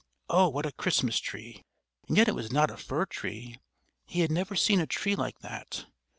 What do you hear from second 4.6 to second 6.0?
a tree like that!